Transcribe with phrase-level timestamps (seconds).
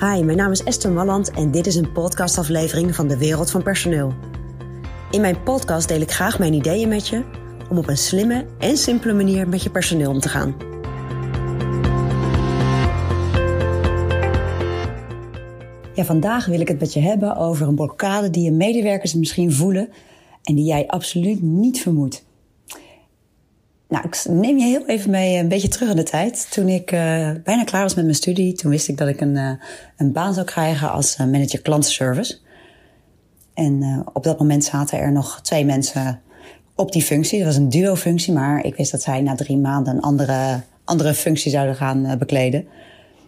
[0.00, 3.62] Hi, mijn naam is Esther Malland en dit is een podcastaflevering van de Wereld van
[3.62, 4.14] Personeel.
[5.10, 7.24] In mijn podcast deel ik graag mijn ideeën met je
[7.70, 10.54] om op een slimme en simpele manier met je personeel om te gaan.
[15.94, 19.52] Ja, vandaag wil ik het met je hebben over een blokkade die je medewerkers misschien
[19.52, 19.88] voelen
[20.42, 22.24] en die jij absoluut niet vermoedt.
[23.90, 26.50] Nou, ik neem je heel even mee een beetje terug in de tijd.
[26.50, 29.36] Toen ik uh, bijna klaar was met mijn studie, toen wist ik dat ik een,
[29.36, 29.50] uh,
[29.96, 32.38] een baan zou krijgen als uh, manager klantenservice.
[33.54, 36.20] En op dat moment zaten er nog twee mensen
[36.74, 37.38] op die functie.
[37.38, 41.14] Dat was een duo-functie, maar ik wist dat zij na drie maanden een andere, andere
[41.14, 42.66] functie zouden gaan bekleden.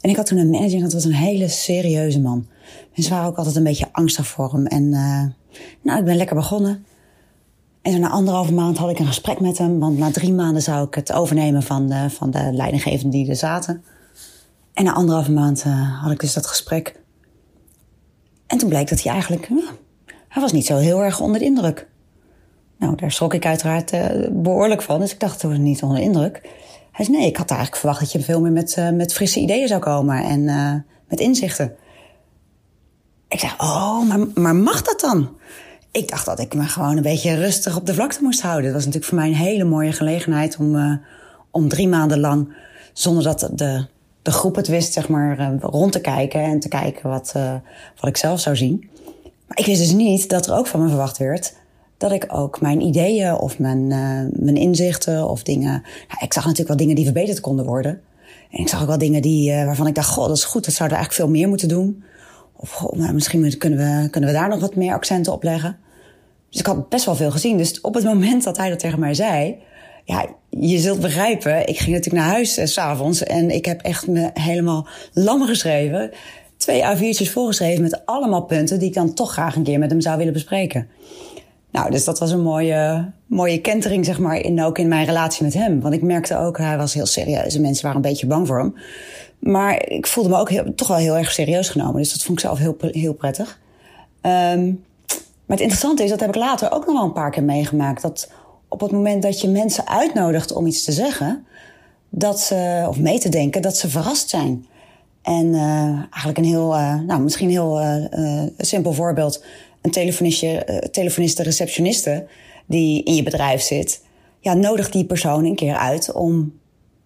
[0.00, 2.46] En ik had toen een manager en dat was een hele serieuze man.
[2.94, 4.66] Mensen waren ook altijd een beetje angstig voor hem.
[4.66, 4.88] En
[5.82, 6.84] nou, ik ben lekker begonnen.
[7.84, 9.78] En na anderhalve maand had ik een gesprek met hem.
[9.78, 13.36] Want na drie maanden zou ik het overnemen van de, van de leidinggevenden die er
[13.36, 13.84] zaten.
[14.72, 17.00] En na anderhalve maand uh, had ik dus dat gesprek.
[18.46, 19.48] En toen bleek dat hij eigenlijk...
[20.28, 21.88] Hij was niet zo heel erg onder de indruk.
[22.78, 25.00] Nou, daar schrok ik uiteraard uh, behoorlijk van.
[25.00, 26.40] Dus ik dacht toen niet onder de indruk.
[26.92, 29.40] Hij zei, nee, ik had eigenlijk verwacht dat je veel meer met, uh, met frisse
[29.40, 30.24] ideeën zou komen.
[30.24, 30.44] En
[31.08, 31.76] met inzichten.
[33.28, 35.28] Ik zei, oh, maar, maar mag dat dan?
[35.94, 38.64] Ik dacht dat ik me gewoon een beetje rustig op de vlakte moest houden.
[38.64, 40.96] Dat was natuurlijk voor mij een hele mooie gelegenheid om, uh,
[41.50, 42.54] om drie maanden lang,
[42.92, 43.86] zonder dat de,
[44.22, 47.54] de groep het wist, zeg maar, uh, rond te kijken en te kijken wat, uh,
[48.00, 48.90] wat ik zelf zou zien.
[49.46, 51.54] Maar ik wist dus niet dat er ook van me verwacht werd
[51.96, 53.86] dat ik ook mijn ideeën of mijn,
[54.32, 55.82] mijn inzichten of dingen.
[56.08, 58.00] Nou, ik zag natuurlijk wel dingen die verbeterd konden worden.
[58.50, 60.74] En ik zag ook wel dingen die, waarvan ik dacht: Goh, dat is goed, dat
[60.74, 62.04] zouden we eigenlijk veel meer moeten doen.
[62.56, 65.78] Of goh, nou, misschien kunnen we, kunnen we daar nog wat meer accenten op leggen.
[66.54, 67.56] Dus ik had best wel veel gezien.
[67.56, 69.56] Dus op het moment dat hij dat tegen mij zei,
[70.04, 74.06] ja, je zult begrijpen, ik ging natuurlijk naar huis eh, s'avonds en ik heb echt
[74.06, 76.10] me helemaal lam geschreven.
[76.56, 80.00] Twee A4'tjes voorgeschreven met allemaal punten die ik dan toch graag een keer met hem
[80.00, 80.88] zou willen bespreken.
[81.70, 85.44] Nou, dus dat was een mooie, mooie kentering, zeg maar, in, ook in mijn relatie
[85.44, 85.80] met hem.
[85.80, 88.58] Want ik merkte ook, hij was heel serieus en mensen waren een beetje bang voor
[88.58, 88.74] hem.
[89.38, 91.96] Maar ik voelde me ook heel, toch wel heel erg serieus genomen.
[91.96, 93.60] Dus dat vond ik zelf heel, heel prettig.
[94.22, 94.84] Um,
[95.46, 98.02] maar het interessante is, dat heb ik later ook nog wel een paar keer meegemaakt.
[98.02, 98.30] Dat
[98.68, 101.46] op het moment dat je mensen uitnodigt om iets te zeggen,
[102.08, 104.66] dat ze, of mee te denken, dat ze verrast zijn.
[105.22, 109.44] En uh, eigenlijk een heel, uh, nou misschien heel uh, simpel voorbeeld.
[109.82, 112.26] Een telefonistje, telefoniste, receptioniste
[112.66, 114.02] die in je bedrijf zit.
[114.40, 116.52] Ja, nodig die persoon een keer uit om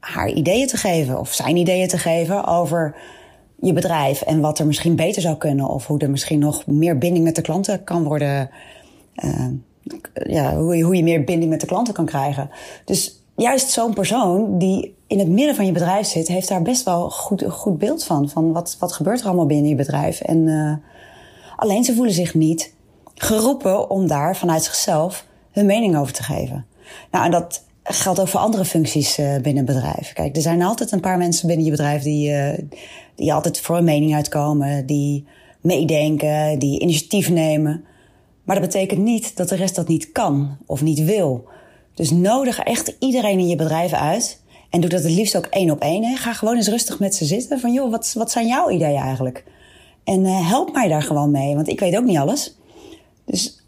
[0.00, 2.96] haar ideeën te geven of zijn ideeën te geven over
[3.60, 5.68] je bedrijf en wat er misschien beter zou kunnen.
[5.68, 8.50] Of hoe er misschien nog meer binding met de klanten kan worden.
[9.24, 9.46] Uh,
[10.12, 12.50] ja, hoe je, hoe je meer binding met de klanten kan krijgen.
[12.84, 16.84] Dus juist zo'n persoon die in het midden van je bedrijf zit, heeft daar best
[16.84, 18.28] wel goed, goed beeld van.
[18.28, 20.20] Van wat, wat gebeurt er allemaal binnen je bedrijf.
[20.20, 20.74] En uh,
[21.56, 22.74] alleen ze voelen zich niet
[23.14, 26.66] geroepen om daar vanuit zichzelf hun mening over te geven.
[27.10, 30.12] Nou, en dat geldt ook voor andere functies uh, binnen een bedrijf.
[30.12, 32.48] Kijk, er zijn altijd een paar mensen binnen je bedrijf die, uh,
[33.14, 35.26] die altijd voor een mening uitkomen, die
[35.60, 37.84] meedenken, die initiatief nemen.
[38.44, 41.48] Maar dat betekent niet dat de rest dat niet kan of niet wil.
[41.94, 44.42] Dus nodig echt iedereen in je bedrijf uit.
[44.70, 46.16] En doe dat het liefst ook één op één.
[46.16, 47.60] Ga gewoon eens rustig met ze zitten.
[47.60, 49.44] Van joh, wat, wat zijn jouw ideeën eigenlijk?
[50.04, 52.56] En uh, help mij daar gewoon mee, want ik weet ook niet alles.
[53.24, 53.64] Dus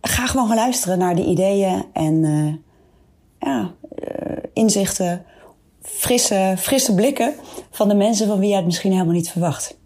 [0.00, 2.24] ga gewoon luisteren naar die ideeën en
[3.46, 3.66] uh,
[4.52, 5.24] inzichten
[5.82, 7.34] frisse, frisse blikken
[7.70, 9.76] van de mensen van wie je het misschien helemaal niet verwacht.